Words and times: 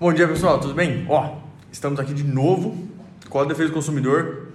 Bom 0.00 0.12
dia 0.12 0.28
pessoal, 0.28 0.60
tudo 0.60 0.74
bem? 0.74 1.04
Ó, 1.08 1.38
estamos 1.72 1.98
aqui 1.98 2.14
de 2.14 2.22
novo, 2.22 2.88
Código 3.28 3.48
de 3.48 3.54
Defesa 3.54 3.70
do 3.70 3.74
Consumidor, 3.74 4.46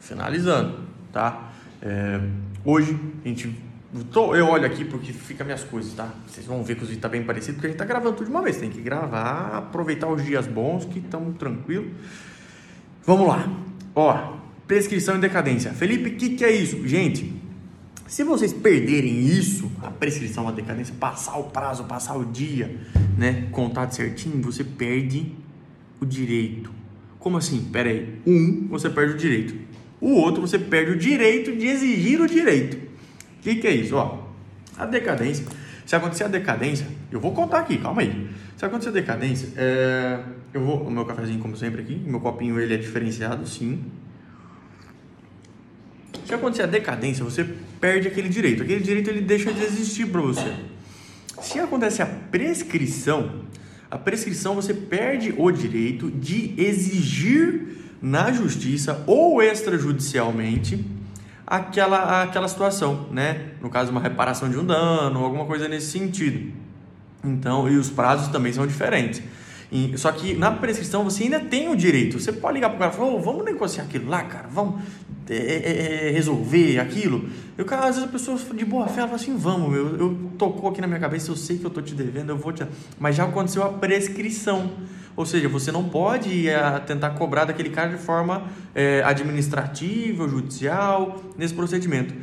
finalizando, 0.00 0.78
tá? 1.12 1.52
É, 1.82 2.18
hoje 2.64 2.98
a 3.22 3.28
gente. 3.28 3.54
Eu 4.14 4.48
olho 4.48 4.64
aqui 4.64 4.86
porque 4.86 5.12
fica 5.12 5.44
minhas 5.44 5.62
coisas, 5.62 5.92
tá? 5.92 6.08
Vocês 6.26 6.46
vão 6.46 6.64
ver 6.64 6.76
que 6.76 6.82
os 6.82 6.88
vídeos 6.88 7.02
tá 7.02 7.10
bem 7.10 7.22
parecido, 7.24 7.56
porque 7.56 7.66
a 7.66 7.70
gente 7.72 7.78
tá 7.78 7.84
gravando 7.84 8.16
tudo 8.16 8.24
de 8.24 8.30
uma 8.30 8.40
vez. 8.40 8.56
Tem 8.56 8.70
que 8.70 8.80
gravar, 8.80 9.58
aproveitar 9.58 10.08
os 10.08 10.24
dias 10.24 10.46
bons 10.46 10.86
que 10.86 10.98
estão 10.98 11.30
tranquilo. 11.34 11.90
Vamos 13.04 13.28
lá. 13.28 13.46
Ó, 13.94 14.38
prescrição 14.66 15.16
e 15.16 15.18
decadência. 15.18 15.72
Felipe, 15.72 16.08
o 16.08 16.16
que, 16.16 16.36
que 16.36 16.44
é 16.44 16.52
isso? 16.52 16.88
Gente, 16.88 17.35
se 18.06 18.22
vocês 18.22 18.52
perderem 18.52 19.26
isso, 19.26 19.70
a 19.82 19.90
prescrição, 19.90 20.48
a 20.48 20.52
decadência, 20.52 20.94
passar 20.98 21.38
o 21.38 21.44
prazo, 21.44 21.84
passar 21.84 22.16
o 22.16 22.24
dia, 22.24 22.76
né, 23.18 23.48
contato 23.50 23.94
certinho, 23.94 24.40
você 24.42 24.62
perde 24.62 25.32
o 26.00 26.06
direito. 26.06 26.70
Como 27.18 27.36
assim? 27.36 27.68
Pera 27.72 27.88
aí. 27.88 28.20
Um, 28.26 28.68
você 28.68 28.88
perde 28.88 29.14
o 29.14 29.16
direito. 29.16 29.54
O 30.00 30.12
outro, 30.12 30.40
você 30.40 30.58
perde 30.58 30.92
o 30.92 30.96
direito 30.96 31.56
de 31.56 31.66
exigir 31.66 32.20
o 32.20 32.26
direito. 32.26 32.76
O 32.76 33.42
que, 33.42 33.56
que 33.56 33.66
é 33.66 33.74
isso? 33.74 33.96
Ó, 33.96 34.26
a 34.76 34.86
decadência. 34.86 35.44
Se 35.84 35.96
acontecer 35.96 36.24
a 36.24 36.28
decadência, 36.28 36.86
eu 37.10 37.20
vou 37.20 37.32
contar 37.32 37.60
aqui, 37.60 37.78
calma 37.78 38.02
aí. 38.02 38.28
Se 38.56 38.64
acontecer 38.64 38.90
a 38.90 38.92
decadência, 38.92 39.48
é, 39.56 40.20
eu 40.52 40.64
vou, 40.64 40.82
o 40.82 40.90
meu 40.90 41.04
cafezinho 41.04 41.38
como 41.38 41.56
sempre 41.56 41.82
aqui, 41.82 41.94
meu 42.06 42.20
copinho 42.20 42.58
ele 42.60 42.74
é 42.74 42.76
diferenciado, 42.76 43.46
sim. 43.46 43.84
Se 46.26 46.34
acontecer 46.34 46.62
a 46.62 46.66
decadência, 46.66 47.24
você 47.24 47.44
perde 47.80 48.08
aquele 48.08 48.28
direito. 48.28 48.62
Aquele 48.62 48.80
direito 48.80 49.08
ele 49.08 49.20
deixa 49.20 49.52
de 49.52 49.62
existir 49.62 50.06
para 50.06 50.20
você. 50.20 50.52
Se 51.40 51.60
acontece 51.60 52.02
a 52.02 52.06
prescrição, 52.06 53.42
a 53.88 53.96
prescrição 53.96 54.56
você 54.56 54.74
perde 54.74 55.32
o 55.36 55.50
direito 55.52 56.10
de 56.10 56.52
exigir 56.56 57.76
na 58.02 58.32
justiça 58.32 59.04
ou 59.06 59.40
extrajudicialmente 59.40 60.84
aquela, 61.46 62.22
aquela 62.24 62.48
situação, 62.48 63.08
né? 63.12 63.52
No 63.62 63.70
caso, 63.70 63.92
uma 63.92 64.00
reparação 64.00 64.50
de 64.50 64.58
um 64.58 64.64
dano, 64.64 65.24
alguma 65.24 65.44
coisa 65.44 65.68
nesse 65.68 65.92
sentido. 65.92 66.52
Então, 67.22 67.68
e 67.68 67.76
os 67.76 67.88
prazos 67.88 68.28
também 68.28 68.52
são 68.52 68.66
diferentes. 68.66 69.22
Só 69.96 70.12
que 70.12 70.34
na 70.34 70.50
prescrição 70.50 71.02
você 71.04 71.24
ainda 71.24 71.40
tem 71.40 71.68
o 71.68 71.76
direito. 71.76 72.20
Você 72.20 72.32
pode 72.32 72.54
ligar 72.54 72.68
para 72.70 72.76
o 72.76 72.78
cara 72.78 72.92
e 72.92 72.96
falar: 72.96 73.10
oh, 73.10 73.20
vamos 73.20 73.44
negociar 73.44 73.84
aquilo 73.84 74.08
lá, 74.08 74.22
cara, 74.22 74.48
vamos 74.48 74.80
é, 75.28 75.34
é, 75.34 76.08
é, 76.08 76.10
resolver 76.10 76.78
aquilo. 76.78 77.28
E 77.58 77.62
o 77.62 77.64
cara, 77.64 77.86
às 77.86 77.96
vezes 77.96 78.04
a 78.04 78.12
pessoa 78.12 78.38
de 78.54 78.64
boa 78.64 78.86
fé 78.86 79.02
fala 79.02 79.16
assim: 79.16 79.36
vamos, 79.36 79.70
meu, 79.70 79.96
eu 79.96 80.30
tocou 80.38 80.70
aqui 80.70 80.80
na 80.80 80.86
minha 80.86 81.00
cabeça, 81.00 81.30
eu 81.30 81.36
sei 81.36 81.58
que 81.58 81.64
eu 81.64 81.70
tô 81.70 81.82
te 81.82 81.94
devendo, 81.94 82.30
eu 82.30 82.36
vou 82.36 82.52
te. 82.52 82.64
Mas 82.98 83.16
já 83.16 83.24
aconteceu 83.24 83.62
a 83.64 83.70
prescrição. 83.70 84.70
Ou 85.16 85.24
seja, 85.24 85.48
você 85.48 85.72
não 85.72 85.84
pode 85.84 86.46
é, 86.46 86.78
tentar 86.80 87.10
cobrar 87.10 87.46
daquele 87.46 87.70
cara 87.70 87.88
de 87.88 87.96
forma 87.96 88.44
é, 88.74 89.02
administrativa 89.02 90.28
judicial 90.28 91.22
nesse 91.38 91.54
procedimento. 91.54 92.14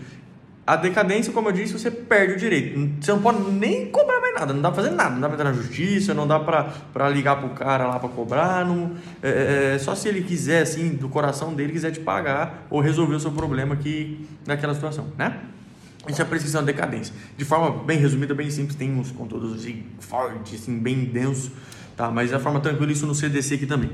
A 0.65 0.77
decadência, 0.77 1.33
como 1.33 1.49
eu 1.49 1.51
disse, 1.51 1.73
você 1.73 1.91
perde 1.91 2.35
o 2.35 2.37
direito. 2.37 2.79
Você 3.01 3.11
não 3.11 3.21
pode 3.21 3.51
nem 3.51 3.87
cobrar 3.87 4.21
mais 4.21 4.33
nada, 4.33 4.53
não 4.53 4.61
dá 4.61 4.71
pra 4.71 4.81
fazer 4.81 4.95
nada, 4.95 5.09
não 5.09 5.19
dá 5.19 5.27
pra 5.27 5.35
entrar 5.35 5.51
na 5.51 5.57
justiça, 5.61 6.13
não 6.13 6.25
dá 6.25 6.39
pra, 6.39 6.63
pra 6.93 7.09
ligar 7.09 7.35
pro 7.35 7.49
cara 7.49 7.85
lá 7.85 7.99
pra 7.99 8.07
cobrar. 8.07 8.65
Não, 8.65 8.93
é, 9.21 9.73
é, 9.75 9.79
só 9.79 9.93
se 9.93 10.07
ele 10.07 10.21
quiser, 10.21 10.61
assim, 10.61 10.91
do 10.91 11.09
coração 11.09 11.53
dele, 11.53 11.73
quiser 11.73 11.91
te 11.91 11.99
pagar 11.99 12.65
ou 12.69 12.79
resolver 12.79 13.13
o 13.13 13.19
seu 13.19 13.31
problema 13.31 13.73
aqui 13.73 14.25
naquela 14.47 14.73
situação, 14.73 15.07
né? 15.17 15.37
Isso 16.07 16.21
é 16.21 16.23
a 16.23 16.27
prescrição 16.27 16.61
da 16.61 16.67
decadência. 16.67 17.13
De 17.37 17.43
forma 17.43 17.83
bem 17.83 17.97
resumida, 17.97 18.33
bem 18.33 18.49
simples, 18.49 18.75
tem 18.75 18.89
uns 18.97 19.11
conteúdos 19.11 19.55
assim, 19.55 19.83
fortes, 19.99 20.61
assim, 20.61 20.79
bem 20.79 21.03
densos, 21.05 21.51
tá? 21.97 22.09
Mas 22.09 22.29
de 22.29 22.39
forma 22.39 22.61
tranquila, 22.61 22.89
isso 22.89 23.05
no 23.05 23.13
CDC 23.13 23.55
aqui 23.55 23.65
também. 23.65 23.89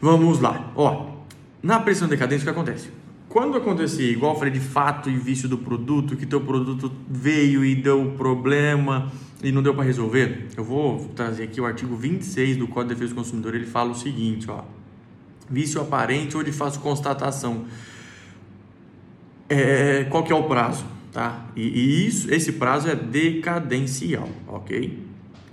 Vamos 0.00 0.40
lá. 0.40 0.70
Ó, 0.76 1.16
na 1.60 1.80
prescrição 1.80 2.06
da 2.06 2.14
decadência, 2.14 2.42
o 2.42 2.44
que 2.44 2.50
acontece? 2.50 2.90
Quando 3.28 3.56
acontecer, 3.56 4.10
igual 4.12 4.34
eu 4.34 4.38
falei 4.38 4.52
de 4.52 4.60
fato 4.60 5.10
e 5.10 5.16
vício 5.16 5.48
do 5.48 5.58
produto, 5.58 6.16
que 6.16 6.24
teu 6.24 6.40
produto 6.40 6.92
veio 7.08 7.64
e 7.64 7.74
deu 7.74 8.14
problema 8.16 9.10
e 9.42 9.50
não 9.50 9.62
deu 9.62 9.74
para 9.74 9.84
resolver, 9.84 10.46
eu 10.56 10.64
vou 10.64 11.10
trazer 11.14 11.44
aqui 11.44 11.60
o 11.60 11.66
artigo 11.66 11.96
26 11.96 12.56
do 12.56 12.68
Código 12.68 12.94
de 12.94 12.94
Defesa 12.94 13.14
do 13.14 13.16
Consumidor, 13.16 13.54
ele 13.54 13.66
fala 13.66 13.90
o 13.90 13.94
seguinte, 13.94 14.50
ó. 14.50 14.62
Vício 15.50 15.80
aparente 15.80 16.36
ou 16.36 16.42
de 16.42 16.50
fácil 16.50 16.80
constatação. 16.80 17.66
É, 19.48 20.04
qual 20.04 20.24
que 20.24 20.32
é 20.32 20.34
o 20.34 20.44
prazo, 20.44 20.84
tá? 21.12 21.46
E, 21.54 21.62
e, 21.62 22.06
isso, 22.06 22.32
esse 22.32 22.52
prazo 22.52 22.88
é 22.88 22.94
decadencial, 22.94 24.28
ok? 24.48 25.04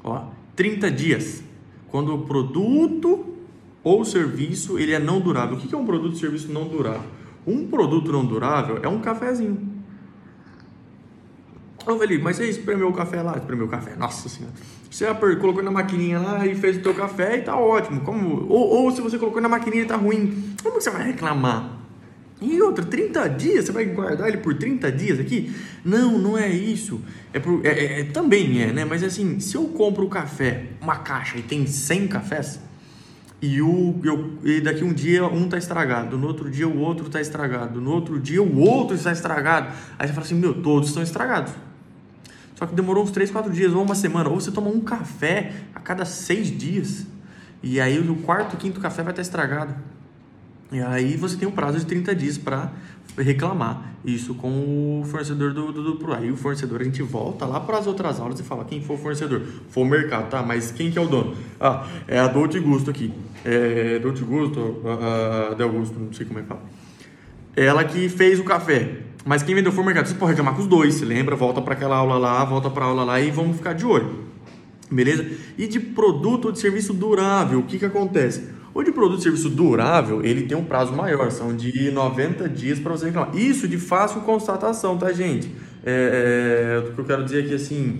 Ó, 0.03 0.27
30 0.55 0.89
dias. 0.89 1.43
Quando 1.89 2.13
o 2.15 2.19
produto 2.19 3.33
ou 3.83 4.05
serviço 4.05 4.79
ele 4.79 4.93
é 4.93 4.99
não 4.99 5.19
durável. 5.19 5.57
O 5.57 5.59
que 5.59 5.73
é 5.73 5.77
um 5.77 5.85
produto 5.85 6.13
ou 6.13 6.19
serviço 6.19 6.51
não 6.51 6.67
durável? 6.67 7.22
Um 7.45 7.67
produto 7.67 8.11
não 8.11 8.25
durável 8.25 8.79
é 8.81 8.87
um 8.87 8.99
cafezinho. 8.99 9.73
Ô 11.85 11.97
Felipe, 11.97 12.23
mas 12.23 12.37
você 12.37 12.49
espremeu 12.49 12.87
o 12.87 12.93
café 12.93 13.21
lá? 13.21 13.35
Espremeu 13.37 13.65
o 13.65 13.69
café, 13.69 13.95
nossa 13.95 14.29
senhora. 14.29 14.53
Você 14.89 15.05
colocou 15.35 15.61
na 15.61 15.71
maquininha 15.71 16.19
lá 16.19 16.45
e 16.47 16.55
fez 16.55 16.77
o 16.77 16.81
teu 16.81 16.93
café 16.93 17.37
e 17.37 17.41
tá 17.41 17.57
ótimo. 17.57 18.01
Como, 18.01 18.45
ou, 18.47 18.83
ou 18.83 18.91
se 18.91 19.01
você 19.01 19.17
colocou 19.17 19.41
na 19.41 19.49
maquininha 19.49 19.83
e 19.83 19.85
tá 19.85 19.97
ruim, 19.97 20.53
como 20.61 20.79
você 20.79 20.89
vai 20.89 21.03
reclamar? 21.03 21.83
E 22.41 22.61
outra, 22.61 22.85
30 22.85 23.27
dias? 23.29 23.65
Você 23.65 23.71
vai 23.71 23.85
guardar 23.85 24.27
ele 24.27 24.37
por 24.37 24.53
30 24.53 24.91
dias 24.91 25.19
aqui? 25.19 25.53
Não, 25.83 26.17
não 26.17 26.37
é 26.37 26.49
isso. 26.49 27.01
É, 27.33 27.39
por, 27.39 27.65
é, 27.65 27.69
é, 27.69 27.99
é 28.01 28.03
também 28.05 28.61
é, 28.61 28.71
né? 28.71 28.85
Mas 28.85 29.03
assim, 29.03 29.39
se 29.39 29.55
eu 29.55 29.65
compro 29.65 30.05
o 30.05 30.09
café, 30.09 30.65
uma 30.81 30.97
caixa 30.97 31.37
e 31.37 31.41
tem 31.41 31.65
100 31.65 32.07
cafés, 32.07 32.59
e, 33.45 33.61
o, 33.61 33.99
eu, 34.05 34.39
e 34.41 34.61
daqui 34.61 34.85
um 34.85 34.93
dia 34.93 35.25
um 35.27 35.43
está 35.43 35.57
estragado, 35.57 36.17
no 36.17 36.27
outro 36.27 36.49
dia 36.49 36.65
o 36.65 36.79
outro 36.79 37.07
está 37.07 37.19
estragado, 37.19 37.81
no 37.81 37.91
outro 37.91 38.17
dia 38.17 38.41
o 38.41 38.57
outro 38.57 38.95
está 38.95 39.11
estragado. 39.11 39.67
Aí 39.99 40.07
você 40.07 40.13
fala 40.13 40.25
assim, 40.25 40.35
meu, 40.35 40.53
todos 40.61 40.87
estão 40.87 41.03
estragados. 41.03 41.51
Só 42.55 42.65
que 42.65 42.73
demorou 42.73 43.03
uns 43.03 43.11
3, 43.11 43.29
4 43.29 43.51
dias, 43.51 43.73
ou 43.73 43.83
uma 43.83 43.95
semana, 43.95 44.29
ou 44.29 44.39
você 44.39 44.49
toma 44.49 44.69
um 44.69 44.79
café 44.79 45.51
a 45.75 45.81
cada 45.81 46.05
6 46.05 46.57
dias. 46.57 47.05
E 47.61 47.81
aí 47.81 47.99
o 47.99 48.15
quarto, 48.15 48.55
quinto 48.55 48.79
café 48.79 49.03
vai 49.03 49.11
estar 49.11 49.21
estragado. 49.21 49.75
E 50.71 50.79
aí 50.79 51.17
você 51.17 51.35
tem 51.35 51.45
um 51.45 51.51
prazo 51.51 51.79
de 51.79 51.85
30 51.85 52.15
dias 52.15 52.37
para 52.37 52.71
reclamar 53.17 53.93
isso 54.03 54.33
com 54.35 55.01
o 55.01 55.05
fornecedor 55.05 55.53
do, 55.53 55.71
do, 55.71 55.93
do, 55.93 56.13
Aí 56.13 56.31
o 56.31 56.35
fornecedor, 56.37 56.81
a 56.81 56.83
gente 56.83 57.01
volta 57.01 57.45
lá 57.45 57.59
para 57.59 57.77
as 57.77 57.87
outras 57.87 58.19
aulas 58.19 58.39
e 58.39 58.43
fala 58.43 58.65
quem 58.65 58.81
for 58.81 58.95
o 58.95 58.97
fornecedor. 58.97 59.41
For 59.69 59.81
o 59.81 59.85
mercado, 59.85 60.29
tá? 60.29 60.41
Mas 60.41 60.71
quem 60.71 60.91
que 60.91 60.97
é 60.97 61.01
o 61.01 61.07
dono? 61.07 61.35
Ah, 61.59 61.87
é 62.07 62.19
a 62.19 62.27
Dolce 62.27 62.59
Gusto 62.59 62.89
aqui. 62.89 63.13
É 63.45 63.99
Dolce 63.99 64.23
Gusto, 64.23 64.81
a 64.85 65.53
Del 65.53 65.69
Gusto, 65.69 65.99
não 65.99 66.11
sei 66.11 66.25
como 66.25 66.39
é 66.39 66.41
que 66.41 66.47
fala. 66.47 66.61
Ela 67.55 67.83
que 67.83 68.09
fez 68.09 68.39
o 68.39 68.43
café. 68.43 69.03
Mas 69.25 69.41
quem 69.41 69.55
vendeu 69.55 69.71
foi 69.71 69.83
o 69.83 69.85
mercado. 69.85 70.07
Você 70.07 70.15
pode 70.15 70.31
reclamar 70.31 70.55
com 70.55 70.61
os 70.61 70.67
dois, 70.67 70.95
se 70.95 71.05
lembra? 71.05 71.35
Volta 71.35 71.61
para 71.61 71.73
aquela 71.73 71.95
aula 71.95 72.17
lá, 72.17 72.43
volta 72.43 72.69
para 72.69 72.85
aula 72.85 73.03
lá 73.03 73.21
e 73.21 73.31
vamos 73.31 73.57
ficar 73.57 73.73
de 73.73 73.85
olho. 73.85 74.25
Beleza? 74.91 75.25
E 75.57 75.65
de 75.65 75.79
produto 75.79 76.45
ou 76.45 76.51
de 76.51 76.59
serviço 76.59 76.93
durável, 76.93 77.59
o 77.59 77.63
que 77.63 77.79
que 77.79 77.85
acontece? 77.85 78.49
O 78.73 78.81
de 78.81 78.91
produto 78.91 79.19
e 79.19 79.23
serviço 79.23 79.49
durável, 79.49 80.25
ele 80.25 80.43
tem 80.43 80.57
um 80.57 80.63
prazo 80.63 80.93
maior, 80.93 81.29
são 81.29 81.55
de 81.55 81.91
90 81.91 82.49
dias 82.49 82.79
para 82.79 82.91
você 82.91 83.05
reclamar. 83.05 83.35
Isso 83.35 83.67
de 83.67 83.77
fácil 83.77 84.21
constatação, 84.21 84.97
tá, 84.97 85.13
gente? 85.13 85.51
É, 85.85 86.81
é, 86.83 86.89
o 86.89 86.93
que 86.93 86.99
eu 86.99 87.05
quero 87.05 87.23
dizer 87.23 87.43
aqui, 87.43 87.53
assim, 87.53 87.99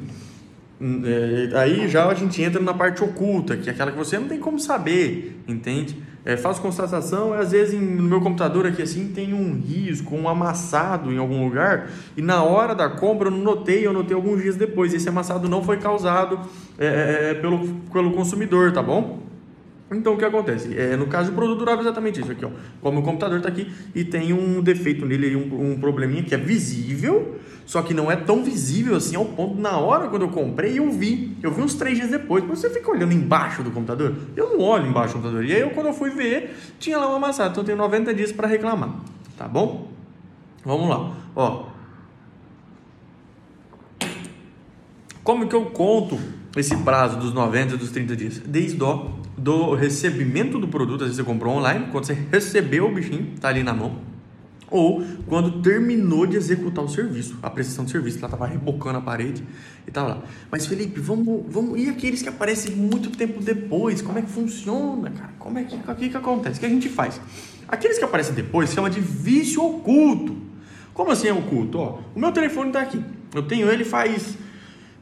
hum, 0.82 1.04
é, 1.06 1.56
aí 1.60 1.88
já 1.88 2.08
a 2.08 2.14
gente 2.16 2.42
entra 2.42 2.60
na 2.60 2.74
parte 2.74 3.04
oculta, 3.04 3.56
que 3.56 3.70
é 3.70 3.72
aquela 3.72 3.92
que 3.92 3.98
você 3.98 4.18
não 4.18 4.28
tem 4.28 4.40
como 4.40 4.60
saber, 4.60 5.40
entende? 5.48 5.96
É, 6.26 6.38
faço 6.38 6.62
constatação, 6.62 7.34
às 7.34 7.52
vezes 7.52 7.80
no 7.80 8.04
meu 8.04 8.22
computador 8.22 8.66
aqui 8.66 8.82
assim 8.82 9.10
tem 9.10 9.34
um 9.34 9.60
risco, 9.60 10.16
um 10.16 10.30
amassado 10.30 11.12
em 11.12 11.18
algum 11.18 11.44
lugar 11.44 11.90
e 12.16 12.22
na 12.22 12.42
hora 12.42 12.74
da 12.74 12.90
compra 12.90 13.28
eu 13.28 13.32
não 13.32 13.40
notei, 13.40 13.86
eu 13.86 13.92
notei 13.92 14.16
alguns 14.16 14.42
dias 14.42 14.56
depois. 14.56 14.94
Esse 14.94 15.10
amassado 15.10 15.50
não 15.50 15.62
foi 15.62 15.78
causado 15.78 16.40
é, 16.80 17.32
é 17.32 17.34
pelo, 17.34 17.68
pelo 17.92 18.12
consumidor, 18.12 18.72
tá 18.72 18.82
bom? 18.82 19.33
Então 19.94 20.14
o 20.14 20.18
que 20.18 20.26
acontece? 20.26 20.78
É, 20.78 20.96
no 20.96 21.08
caso 21.08 21.32
do 21.32 21.36
produto 21.36 21.60
durável 21.60 21.82
exatamente 21.82 22.20
isso 22.20 22.32
aqui, 22.32 22.46
ó. 22.46 22.50
Como 22.82 23.00
o 23.00 23.04
computador 23.04 23.38
está 23.38 23.50
aqui 23.50 23.72
e 23.94 24.04
tem 24.04 24.34
um 24.34 24.62
defeito 24.62 25.06
nele, 25.06 25.36
um, 25.36 25.72
um 25.72 25.80
probleminha 25.80 26.24
que 26.24 26.34
é 26.34 26.38
visível, 26.38 27.40
só 27.66 27.82
que 27.82 27.94
não 27.94 28.12
é 28.12 28.16
tão 28.16 28.44
visível 28.44 28.96
assim 28.96 29.16
ao 29.16 29.26
ponto 29.26 29.60
na 29.60 29.78
hora 29.78 30.08
quando 30.08 30.24
eu 30.24 30.30
comprei 30.30 30.78
eu 30.78 30.92
vi. 30.92 31.38
Eu 31.42 31.52
vi 31.52 31.62
uns 31.62 31.74
três 31.76 31.98
dias 31.98 32.10
depois. 32.10 32.44
Você 32.46 32.70
fica 32.70 32.92
olhando 32.92 33.14
embaixo 33.14 33.64
do 33.64 33.72
computador? 33.72 34.16
Eu 34.36 34.50
não 34.52 34.60
olho 34.60 34.88
embaixo 34.88 35.14
do 35.14 35.22
computador. 35.22 35.46
E 35.46 35.54
aí 35.54 35.62
eu, 35.62 35.70
quando 35.72 35.88
eu 35.88 35.94
fui 35.94 36.10
ver, 36.10 36.56
tinha 36.80 36.98
lá 36.98 37.08
uma 37.08 37.18
amassado. 37.18 37.52
Então 37.52 37.62
eu 37.62 37.66
tenho 37.66 37.78
90 37.78 38.14
dias 38.14 38.32
para 38.32 38.48
reclamar. 38.48 38.96
Tá 39.38 39.48
bom? 39.48 39.92
Vamos 40.66 40.90
lá. 40.90 41.16
Ó. 41.36 41.66
Como 45.24 45.48
que 45.48 45.56
eu 45.56 45.66
conto 45.68 46.20
esse 46.56 46.76
prazo 46.78 47.18
dos 47.18 47.34
90 47.34 47.76
e 47.76 47.78
dos 47.78 47.92
30 47.92 48.16
dias? 48.16 48.42
Desde 48.46 48.82
o 48.84 49.12
do 49.38 49.74
recebimento 49.74 50.60
do 50.60 50.68
produto, 50.68 51.02
às 51.02 51.10
vezes 51.10 51.18
você 51.18 51.24
comprou 51.24 51.56
online, 51.56 51.88
quando 51.92 52.06
você 52.06 52.18
recebeu 52.32 52.86
o 52.86 52.94
bichinho, 52.94 53.34
tá 53.40 53.50
ali 53.50 53.64
na 53.64 53.74
mão, 53.74 54.00
ou 54.74 55.04
quando 55.28 55.62
terminou 55.62 56.26
de 56.26 56.36
executar 56.36 56.84
o 56.84 56.90
serviço, 56.90 57.38
a 57.44 57.50
prestação 57.50 57.86
de 57.86 57.92
serviço, 57.92 58.18
ela 58.18 58.28
estava 58.28 58.48
rebocando 58.48 58.98
a 58.98 59.02
parede 59.02 59.44
e 59.88 59.92
tal 59.92 60.08
lá. 60.08 60.24
Mas 60.50 60.66
Felipe, 60.66 61.00
vamos, 61.00 61.44
vamos 61.48 61.80
e 61.80 61.90
aqueles 61.90 62.24
que 62.24 62.30
aparecem 62.30 62.76
muito 62.76 63.12
tempo 63.12 63.40
depois? 63.40 64.02
Como 64.02 64.18
é 64.18 64.22
que 64.22 64.32
funciona, 64.32 65.12
cara? 65.12 65.34
Como 65.38 65.60
é 65.60 65.64
que 65.64 65.76
o 65.76 65.96
que, 65.96 66.10
que 66.10 66.18
acontece? 66.18 66.58
O 66.58 66.60
que 66.60 66.66
a 66.66 66.70
gente 66.70 66.90
faz? 66.90 67.22
Aqueles 67.68 68.00
que 68.00 68.04
aparecem 68.04 68.34
depois 68.34 68.72
chama 68.72 68.90
de 68.90 69.00
vício 69.00 69.64
oculto. 69.64 70.36
Como 70.92 71.12
assim 71.12 71.28
é 71.28 71.34
oculto? 71.34 71.78
Ó, 71.78 72.00
o 72.16 72.20
meu 72.20 72.32
telefone 72.32 72.70
está 72.70 72.82
aqui. 72.82 73.04
Eu 73.34 73.44
tenho 73.44 73.70
ele 73.70 73.84
faz 73.84 74.38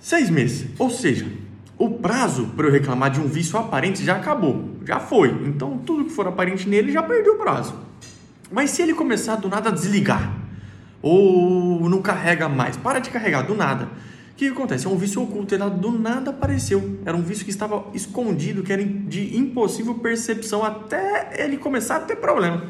seis 0.01 0.30
meses. 0.30 0.68
Ou 0.77 0.89
seja, 0.89 1.31
o 1.77 1.92
prazo 1.92 2.48
para 2.56 2.68
eu 2.68 2.71
reclamar 2.71 3.12
de 3.12 3.21
um 3.21 3.27
vício 3.27 3.57
aparente 3.57 4.03
já 4.03 4.18
acabou, 4.18 4.71
já 4.86 5.00
foi. 5.00 5.30
Então 5.45 5.77
tudo 5.77 6.06
que 6.06 6.12
for 6.12 6.27
aparente 6.27 6.68
nele 6.68 6.92
já 6.92 7.01
perdeu 7.01 7.36
o 7.36 7.38
prazo. 7.38 7.74
Mas 8.51 8.71
se 8.71 8.81
ele 8.81 8.94
começar 8.94 9.38
do 9.38 9.48
nada 9.48 9.69
a 9.69 9.71
desligar, 9.71 10.42
ou 11.01 11.89
não 11.89 12.01
carrega 12.01 12.50
mais, 12.50 12.75
para 12.77 13.00
de 13.00 13.09
carregar 13.09 13.44
do 13.44 13.56
nada. 13.56 13.86
O 14.33 14.36
que, 14.36 14.48
acontece? 14.48 14.88
É 14.88 14.89
um 14.89 14.98
vício 14.98 15.21
oculto, 15.21 15.53
ele 15.53 15.69
do 15.69 15.92
nada 15.92 16.31
apareceu. 16.31 17.00
Era 17.06 17.15
um 17.15 17.21
vício 17.21 17.45
que 17.45 17.51
estava 17.51 17.86
escondido, 17.94 18.63
que 18.63 18.74
era 18.74 18.83
de 18.83 19.38
impossível 19.38 19.95
percepção 19.95 20.63
até 20.63 21.44
ele 21.44 21.57
começar 21.57 21.98
a 21.98 22.00
ter 22.00 22.15
problema. 22.15 22.63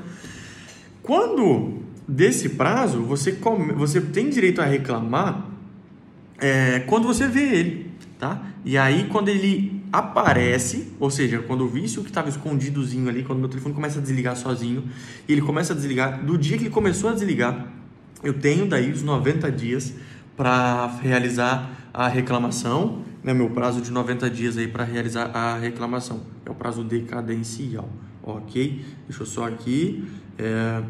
Quando 1.02 1.82
desse 2.08 2.50
prazo, 2.50 3.02
você, 3.04 3.34
come, 3.34 3.72
você 3.74 4.02
tem 4.02 4.30
direito 4.30 4.62
a 4.62 4.66
reclamar 4.66 5.51
é, 6.42 6.80
quando 6.82 7.08
você 7.08 7.28
vê 7.28 7.44
ele, 7.44 7.92
tá? 8.20 8.42
E 8.66 8.78
aí, 8.78 9.08
quando 9.10 9.30
ele 9.30 9.82
aparece, 9.94 10.92
ou 11.00 11.12
seja, 11.12 11.40
quando 11.40 11.62
o 11.62 11.68
vício 11.68 12.02
que 12.02 12.10
estava 12.10 12.30
escondidozinho 12.30 13.08
ali, 13.08 13.24
quando 13.24 13.40
meu 13.40 13.50
telefone 13.50 13.76
começa 13.76 14.00
a 14.00 14.02
desligar 14.02 14.36
sozinho, 14.36 14.84
e 15.28 15.32
ele 15.32 15.42
começa 15.42 15.74
a 15.74 15.76
desligar, 15.76 16.26
do 16.26 16.38
dia 16.38 16.58
que 16.58 16.64
ele 16.64 16.70
começou 16.72 17.10
a 17.10 17.14
desligar, 17.14 17.68
eu 18.24 18.34
tenho 18.34 18.68
daí 18.68 18.92
os 18.92 19.04
90 19.04 19.52
dias 19.52 19.94
para 20.36 20.88
realizar 21.02 21.70
a 21.94 22.08
reclamação, 22.08 23.04
né, 23.24 23.34
meu 23.34 23.50
prazo 23.50 23.82
de 23.82 23.92
90 23.92 24.30
dias 24.30 24.58
aí 24.58 24.68
para 24.68 24.84
realizar 24.84 25.30
a 25.36 25.58
reclamação, 25.58 26.22
é 26.46 26.50
o 26.50 26.56
prazo 26.56 26.84
decadencial, 26.84 27.90
ok? 28.24 28.84
Deixa 29.08 29.24
eu 29.24 29.28
só 29.28 29.48
aqui, 29.48 30.08
é, 30.40 30.82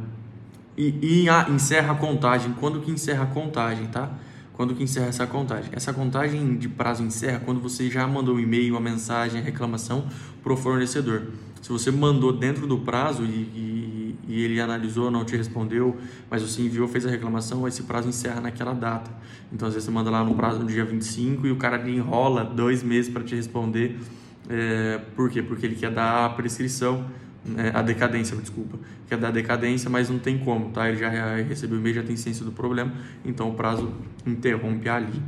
e, 0.78 1.24
e 1.24 1.30
ah, 1.30 1.48
encerra 1.50 1.94
a 1.94 1.96
contagem, 1.96 2.54
quando 2.60 2.80
que 2.80 2.92
encerra 2.92 3.24
a 3.24 3.28
contagem, 3.28 3.88
tá? 3.88 4.12
Quando 4.62 4.76
que 4.76 4.84
encerra 4.84 5.08
essa 5.08 5.26
contagem? 5.26 5.72
Essa 5.74 5.92
contagem 5.92 6.56
de 6.56 6.70
prazo 6.70 7.02
encerra 7.02 7.40
quando 7.44 7.60
você 7.60 7.90
já 7.90 8.06
mandou 8.06 8.36
um 8.36 8.40
e-mail, 8.40 8.76
uma 8.76 8.80
mensagem, 8.80 9.42
reclamação 9.42 10.06
para 10.44 10.54
o 10.54 10.56
fornecedor. 10.56 11.24
Se 11.64 11.70
você 11.70 11.90
mandou 11.90 12.32
dentro 12.32 12.68
do 12.68 12.78
prazo 12.78 13.24
e, 13.24 13.28
e, 13.28 14.16
e, 14.28 14.44
ele 14.44 14.62
analisou, 14.62 15.10
não 15.10 15.26
te 15.26 15.36
respondeu, 15.36 15.98
mas 16.30 16.44
você 16.44 16.62
enviou, 16.62 16.88
fez 16.88 17.08
a 17.08 17.10
reclamação, 17.10 17.68
esse 17.68 17.82
prazo 17.82 18.08
encerra 18.08 18.40
naquela 18.40 18.74
data. 18.74 19.10
Então, 19.52 19.68
às 19.68 19.74
vezes 19.74 19.88
você 19.88 19.92
manda 19.92 20.12
lá 20.12 20.24
no 20.24 20.36
prazo 20.36 20.60
no 20.60 20.68
dia 20.68 20.86
25 20.86 21.48
e 21.48 21.52
o 21.52 21.56
cara 21.56 21.90
enrola 21.90 22.46
dois 22.46 22.84
meses 22.84 23.12
para 23.12 23.24
te 23.24 23.34
responder. 23.34 24.00
É, 24.48 25.00
por 25.16 25.32
quê? 25.32 25.42
Porque 25.42 25.66
ele 25.66 25.76
quer 25.76 25.90
dar 25.90 26.26
a 26.28 26.30
prescrição 26.30 27.08
né, 27.46 27.72
a 27.74 27.82
decadência, 27.82 28.38
desculpa, 28.38 28.78
que 29.08 29.14
é 29.14 29.18
da 29.18 29.32
decadência, 29.32 29.90
mas 29.90 30.10
não 30.10 30.20
tem 30.20 30.38
como, 30.38 30.70
tá? 30.70 30.88
Ele 30.90 30.98
já 30.98 31.10
recebeu 31.38 31.78
o 31.78 31.82
e-mail, 31.82 31.96
já 31.96 32.04
tem 32.04 32.16
ciência 32.16 32.46
do 32.46 32.52
problema, 32.52 32.94
então 33.26 33.50
o 33.50 33.54
prazo 33.54 33.92
interrompe 34.26 34.88
ali. 34.88 35.22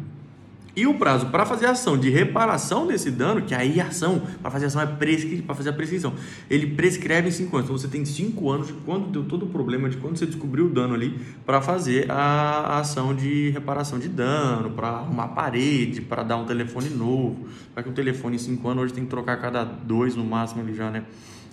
E 0.75 0.87
o 0.87 0.95
prazo 0.95 1.27
para 1.27 1.45
fazer 1.45 1.67
a 1.67 1.71
ação 1.71 1.95
de 1.95 2.09
reparação 2.09 2.87
desse 2.87 3.11
dano, 3.11 3.43
que 3.43 3.53
aí 3.53 3.79
a 3.79 3.85
ação 3.85 4.23
para 4.41 4.49
fazer 4.49 4.65
a 4.65 4.67
ação 4.69 4.81
é 4.81 4.87
prescri 4.87 5.39
para 5.43 5.53
fazer 5.53 5.69
a 5.69 5.73
prescrição, 5.73 6.15
ele 6.49 6.65
prescreve 6.65 7.27
em 7.27 7.31
5 7.31 7.55
anos. 7.55 7.69
Então 7.69 7.77
você 7.77 7.87
tem 7.87 8.03
5 8.03 8.49
anos 8.49 8.67
de 8.67 8.73
quando 8.73 9.11
deu 9.11 9.23
todo 9.23 9.45
o 9.45 9.49
problema, 9.49 9.87
de 9.87 9.97
quando 9.97 10.17
você 10.17 10.25
descobriu 10.25 10.65
o 10.65 10.69
dano 10.69 10.95
ali, 10.95 11.19
para 11.45 11.61
fazer 11.61 12.09
a 12.09 12.79
ação 12.79 13.15
de 13.15 13.51
reparação 13.51 13.99
de 13.99 14.09
dano, 14.09 14.71
para 14.71 14.87
arrumar 14.87 15.25
a 15.25 15.27
parede, 15.27 16.01
para 16.01 16.23
dar 16.23 16.37
um 16.37 16.45
telefone 16.45 16.89
novo. 16.89 17.47
Para 17.71 17.83
que 17.83 17.89
um 17.89 17.93
telefone 17.93 18.37
em 18.37 18.39
5 18.39 18.67
anos 18.67 18.85
hoje 18.85 18.93
tem 18.93 19.03
que 19.03 19.11
trocar 19.11 19.39
cada 19.39 19.63
dois 19.63 20.15
no 20.15 20.25
máximo 20.25 20.63
ele 20.63 20.73
já, 20.73 20.89
né? 20.89 21.03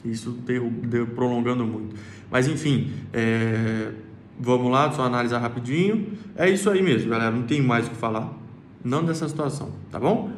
Isso 0.04 0.30
deu, 0.30 0.70
deu 0.70 1.06
prolongando 1.06 1.64
muito. 1.64 1.96
Mas 2.30 2.48
enfim, 2.48 2.92
é, 3.12 3.92
vamos 4.38 4.70
lá, 4.70 4.90
só 4.92 5.02
analisar 5.04 5.38
rapidinho. 5.38 6.12
É 6.36 6.48
isso 6.48 6.70
aí 6.70 6.82
mesmo, 6.82 7.10
galera. 7.10 7.30
Não 7.30 7.42
tem 7.42 7.60
mais 7.60 7.86
o 7.86 7.90
que 7.90 7.96
falar. 7.96 8.32
Não 8.82 9.04
dessa 9.04 9.28
situação, 9.28 9.72
tá 9.90 10.00
bom? 10.00 10.32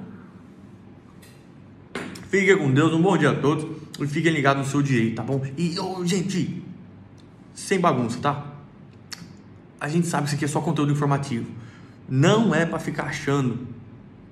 Fiquem 2.28 2.56
com 2.56 2.72
Deus, 2.72 2.92
um 2.92 3.00
bom 3.00 3.16
dia 3.16 3.30
a 3.30 3.34
todos 3.34 3.66
e 4.00 4.06
fiquem 4.06 4.32
ligados 4.32 4.64
no 4.64 4.70
seu 4.70 4.82
direito, 4.82 5.16
tá 5.16 5.22
bom? 5.22 5.44
E, 5.56 5.78
oh, 5.78 6.04
gente, 6.04 6.62
sem 7.54 7.78
bagunça, 7.78 8.18
tá? 8.20 8.46
A 9.78 9.88
gente 9.88 10.06
sabe 10.06 10.22
que 10.22 10.28
isso 10.28 10.36
aqui 10.36 10.44
é 10.46 10.48
só 10.48 10.60
conteúdo 10.60 10.90
informativo. 10.90 11.46
Não 12.08 12.54
é 12.54 12.64
para 12.64 12.78
ficar 12.78 13.04
achando 13.04 13.68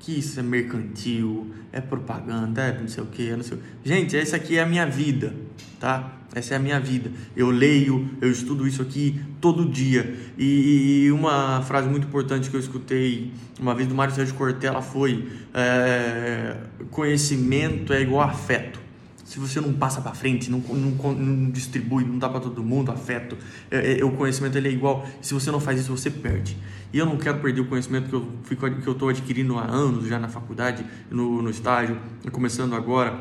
que 0.01 0.19
isso 0.19 0.41
é 0.41 0.43
mercantil, 0.43 1.53
é 1.71 1.81
propaganda, 1.81 2.63
é 2.63 2.81
não 2.81 2.89
sei 2.89 3.05
o 3.05 3.07
que, 3.07 3.31
não 3.31 3.45
sei 3.45 3.59
o... 3.59 3.61
Gente, 3.85 4.17
essa 4.17 4.37
aqui 4.37 4.59
é 4.59 4.63
a 4.63 4.67
minha 4.67 4.87
vida, 4.87 5.35
tá? 5.79 6.17
Essa 6.35 6.55
é 6.55 6.57
a 6.57 6.61
minha 6.61 6.81
vida. 6.81 7.11
Eu 7.37 7.51
leio, 7.51 8.09
eu 8.21 8.31
estudo 8.31 8.67
isso 8.67 8.81
aqui 8.81 9.21
todo 9.41 9.69
dia. 9.69 10.17
E 10.39 11.11
uma 11.13 11.61
frase 11.63 11.89
muito 11.89 12.07
importante 12.07 12.49
que 12.49 12.57
eu 12.57 12.61
escutei 12.61 13.33
uma 13.59 13.75
vez 13.75 13.89
do 13.89 13.95
Mário 13.95 14.15
Sérgio 14.15 14.35
Cortella 14.37 14.81
foi: 14.81 15.29
é, 15.53 16.57
conhecimento 16.91 17.93
é 17.93 18.01
igual 18.01 18.29
afeto 18.29 18.81
se 19.31 19.39
você 19.39 19.61
não 19.61 19.73
passa 19.73 20.01
para 20.01 20.13
frente, 20.13 20.51
não, 20.51 20.59
não, 20.59 21.15
não, 21.15 21.51
distribui, 21.53 22.03
não 22.03 22.19
dá 22.19 22.29
para 22.29 22.41
todo 22.41 22.65
mundo 22.65 22.91
afeto, 22.91 23.39
é, 23.71 24.01
é, 24.01 24.05
o 24.05 24.11
conhecimento 24.11 24.59
ele 24.59 24.67
é 24.67 24.73
igual. 24.73 25.07
Se 25.23 25.33
você 25.33 25.53
não 25.53 25.61
faz 25.61 25.79
isso, 25.79 25.97
você 25.97 26.11
perde. 26.11 26.57
E 26.93 26.99
eu 26.99 27.07
não 27.07 27.17
quero 27.17 27.39
perder 27.39 27.61
o 27.61 27.67
conhecimento 27.67 28.09
que 28.09 28.13
eu 28.13 28.29
fico 28.43 28.69
que 28.69 28.89
eu 28.89 28.93
estou 28.93 29.09
adquirindo 29.09 29.57
há 29.57 29.63
anos 29.63 30.09
já 30.09 30.19
na 30.19 30.27
faculdade, 30.27 30.85
no, 31.09 31.41
no 31.41 31.49
estágio, 31.49 31.97
começando 32.33 32.75
agora 32.75 33.21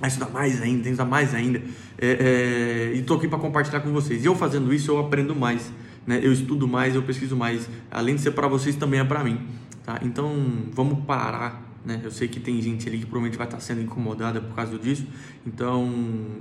a 0.00 0.06
estudar 0.06 0.30
mais 0.30 0.62
ainda, 0.62 0.88
estudar 0.88 1.04
mais 1.04 1.34
ainda. 1.34 1.60
É, 1.98 2.92
é, 2.92 2.94
e 2.94 3.00
estou 3.00 3.16
aqui 3.16 3.26
para 3.26 3.40
compartilhar 3.40 3.80
com 3.80 3.90
vocês. 3.92 4.22
E 4.22 4.26
eu 4.28 4.36
fazendo 4.36 4.72
isso, 4.72 4.92
eu 4.92 5.00
aprendo 5.00 5.34
mais. 5.34 5.72
Né? 6.06 6.20
Eu 6.22 6.32
estudo 6.32 6.68
mais, 6.68 6.94
eu 6.94 7.02
pesquiso 7.02 7.36
mais. 7.36 7.68
Além 7.90 8.14
de 8.14 8.20
ser 8.20 8.30
para 8.30 8.46
vocês, 8.46 8.76
também 8.76 9.00
é 9.00 9.04
para 9.04 9.24
mim. 9.24 9.40
Tá? 9.84 9.98
Então, 10.00 10.32
vamos 10.72 11.04
parar 11.04 11.69
né? 11.84 12.00
Eu 12.02 12.10
sei 12.10 12.28
que 12.28 12.38
tem 12.38 12.60
gente 12.60 12.88
ali 12.88 12.98
que 12.98 13.06
provavelmente 13.06 13.38
vai 13.38 13.46
estar 13.46 13.60
sendo 13.60 13.80
incomodada 13.80 14.40
por 14.40 14.54
causa 14.54 14.78
disso. 14.78 15.06
Então, 15.46 15.88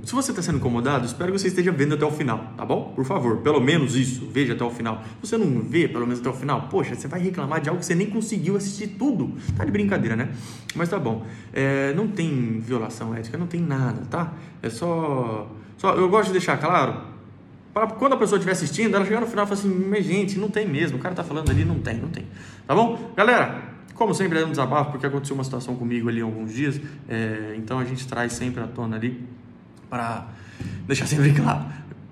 se 0.03 0.13
você 0.13 0.31
está 0.31 0.41
sendo 0.41 0.57
incomodado, 0.57 1.05
espero 1.05 1.31
que 1.31 1.39
você 1.39 1.47
esteja 1.47 1.71
vendo 1.71 1.95
até 1.95 2.05
o 2.05 2.11
final, 2.11 2.53
tá 2.57 2.65
bom? 2.65 2.91
Por 2.95 3.05
favor, 3.05 3.37
pelo 3.37 3.61
menos 3.61 3.95
isso, 3.95 4.29
veja 4.31 4.53
até 4.53 4.63
o 4.63 4.69
final. 4.69 5.03
Se 5.21 5.29
você 5.29 5.37
não 5.37 5.61
vê 5.61 5.87
pelo 5.87 6.05
menos 6.05 6.19
até 6.19 6.29
o 6.29 6.33
final, 6.33 6.67
poxa, 6.69 6.95
você 6.95 7.07
vai 7.07 7.21
reclamar 7.21 7.61
de 7.61 7.69
algo 7.69 7.79
que 7.79 7.85
você 7.85 7.95
nem 7.95 8.09
conseguiu 8.09 8.57
assistir 8.57 8.87
tudo. 8.89 9.33
Tá 9.55 9.63
de 9.63 9.71
brincadeira, 9.71 10.15
né? 10.15 10.29
Mas 10.75 10.89
tá 10.89 10.99
bom. 10.99 11.25
É, 11.53 11.93
não 11.93 12.07
tem 12.07 12.59
violação 12.59 13.15
ética, 13.15 13.37
não 13.37 13.47
tem 13.47 13.61
nada, 13.61 14.01
tá? 14.09 14.33
É 14.61 14.69
só. 14.69 15.49
só 15.77 15.93
eu 15.95 16.09
gosto 16.09 16.27
de 16.27 16.33
deixar 16.33 16.57
claro 16.57 17.09
quando 17.97 18.13
a 18.13 18.17
pessoa 18.17 18.37
estiver 18.37 18.51
assistindo, 18.51 18.95
ela 18.95 19.05
chegar 19.05 19.21
no 19.21 19.27
final 19.27 19.45
e 19.45 19.47
falar 19.47 19.59
assim: 19.59 19.69
mas 19.69 20.05
gente, 20.05 20.37
não 20.37 20.49
tem 20.49 20.67
mesmo, 20.67 20.97
o 20.97 21.01
cara 21.01 21.15
tá 21.15 21.23
falando 21.23 21.49
ali, 21.49 21.63
não 21.63 21.79
tem, 21.79 21.97
não 21.97 22.09
tem. 22.09 22.25
Tá 22.65 22.75
bom? 22.75 23.13
Galera, 23.15 23.63
como 23.95 24.13
sempre 24.13 24.39
é 24.39 24.45
um 24.45 24.51
desabafo, 24.51 24.91
porque 24.91 25.05
aconteceu 25.05 25.35
uma 25.35 25.43
situação 25.43 25.75
comigo 25.75 26.09
ali 26.09 26.21
alguns 26.21 26.53
dias, 26.53 26.79
é, 27.07 27.55
então 27.57 27.79
a 27.79 27.85
gente 27.85 28.07
traz 28.07 28.33
sempre 28.33 28.63
à 28.63 28.67
tona 28.67 28.95
ali 28.95 29.23
para 29.89 30.27
deixar 30.87 31.05
sempre 31.05 31.33
claro. 31.39 31.65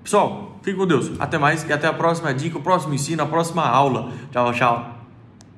Pessoal, 0.04 0.60
fique 0.62 0.78
com 0.78 0.88
Deus. 0.88 1.12
Até 1.20 1.38
mais 1.38 1.68
e 1.68 1.74
até 1.74 1.88
a 1.88 1.94
próxima 1.94 2.34
dica, 2.34 2.58
o 2.58 2.62
próximo 2.62 2.94
ensino, 2.94 3.24
a 3.24 3.26
próxima 3.26 3.64
aula. 3.64 4.12
Tchau, 4.32 4.54
tchau. 4.54 4.97